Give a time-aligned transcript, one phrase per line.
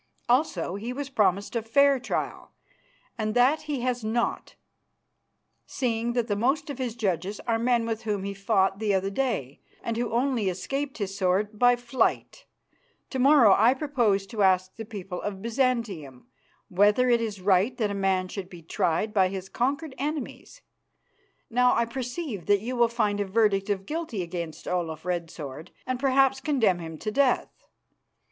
[0.27, 2.53] Also he was promised a fair trial,
[3.19, 4.55] and that he has not,
[5.67, 9.11] seeing that the most of his judges are men with whom he fought the other
[9.11, 12.47] day and who only escaped his sword by flight.
[13.11, 16.25] To morrow I propose to ask the people of Byzantium
[16.67, 20.63] whether it is right that a man should be tried by his conquered enemies.
[21.47, 25.69] Now I perceive that you will find a verdict of 'guilty' against Olaf Red Sword,
[25.85, 27.67] and perhaps condemn him to death.